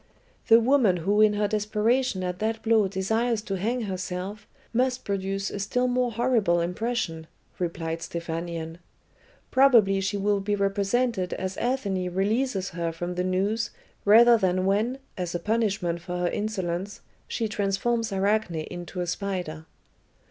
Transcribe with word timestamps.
"The 0.47 0.59
woman 0.59 0.97
who 0.97 1.21
in 1.21 1.33
her 1.33 1.47
desperation 1.47 2.23
at 2.23 2.39
that 2.39 2.63
blow 2.63 2.87
desires 2.87 3.43
to 3.43 3.57
hang 3.57 3.81
herself, 3.81 4.47
must 4.73 5.05
produce 5.05 5.51
a 5.51 5.59
still 5.59 5.87
more 5.87 6.11
horrible 6.11 6.59
impression," 6.59 7.27
replied 7.59 7.99
Stephanion. 7.99 8.77
"Probably 9.51 10.01
she 10.01 10.17
will 10.17 10.39
be 10.39 10.55
represented 10.55 11.33
as 11.33 11.55
Athene 11.57 12.11
releases 12.15 12.69
her 12.69 12.91
from 12.91 13.13
the 13.13 13.23
noose 13.23 13.69
rather 14.03 14.39
than 14.39 14.65
when, 14.65 14.97
as 15.19 15.35
a 15.35 15.39
punishment 15.39 16.01
for 16.01 16.17
her 16.17 16.29
insolence, 16.29 17.01
she 17.27 17.47
transforms 17.47 18.11
Arachne 18.11 18.55
into 18.55 19.01
a 19.01 19.05
spider." 19.05 19.67